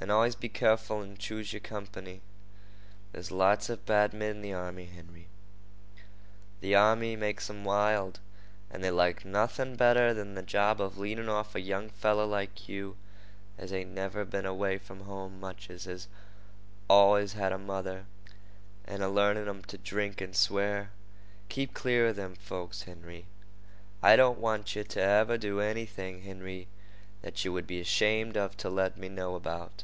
[0.00, 2.20] "An' allus be careful an' choose yer comp'ny.
[3.12, 5.26] There's lots of bad men in the army, Henry.
[6.60, 8.20] The army makes 'em wild,
[8.70, 12.68] and they like nothing better than the job of leading off a young feller like
[12.68, 12.96] you,
[13.58, 16.06] as ain't never been away from home much and has
[16.88, 18.06] allus had a mother,
[18.84, 20.92] an' a learning 'em to drink and swear.
[21.48, 23.26] Keep clear of them folks, Henry.
[24.00, 26.68] I don't want yeh to ever do anything, Henry,
[27.22, 29.82] that yeh would be 'shamed to let me know about.